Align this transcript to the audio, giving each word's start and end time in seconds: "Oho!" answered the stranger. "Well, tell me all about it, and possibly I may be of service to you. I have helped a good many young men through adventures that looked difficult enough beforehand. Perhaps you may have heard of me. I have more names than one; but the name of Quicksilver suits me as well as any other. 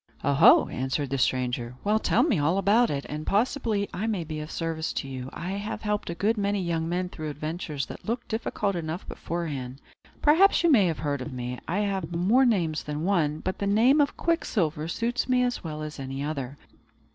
"Oho!" 0.23 0.67
answered 0.67 1.11
the 1.11 1.19
stranger. 1.19 1.75
"Well, 1.83 1.99
tell 1.99 2.23
me 2.23 2.39
all 2.39 2.57
about 2.57 2.89
it, 2.89 3.05
and 3.07 3.23
possibly 3.27 3.87
I 3.93 4.07
may 4.07 4.23
be 4.23 4.39
of 4.39 4.49
service 4.49 4.93
to 4.93 5.07
you. 5.07 5.29
I 5.31 5.51
have 5.51 5.83
helped 5.83 6.09
a 6.09 6.15
good 6.15 6.39
many 6.39 6.59
young 6.59 6.89
men 6.89 7.07
through 7.07 7.29
adventures 7.29 7.85
that 7.85 8.03
looked 8.03 8.27
difficult 8.27 8.75
enough 8.75 9.07
beforehand. 9.07 9.79
Perhaps 10.19 10.63
you 10.63 10.71
may 10.71 10.87
have 10.87 10.97
heard 10.97 11.21
of 11.21 11.31
me. 11.31 11.59
I 11.67 11.81
have 11.81 12.15
more 12.15 12.47
names 12.47 12.81
than 12.81 13.03
one; 13.03 13.41
but 13.41 13.59
the 13.59 13.67
name 13.67 14.01
of 14.01 14.17
Quicksilver 14.17 14.87
suits 14.87 15.29
me 15.29 15.43
as 15.43 15.63
well 15.63 15.83
as 15.83 15.99
any 15.99 16.23
other. 16.23 16.57